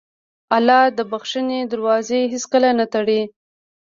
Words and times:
الله 0.57 0.81
د 0.97 0.99
بښنې 1.11 1.59
دروازه 1.71 2.19
هېڅکله 2.33 2.69
نه 2.79 2.85
تړي. 2.93 3.21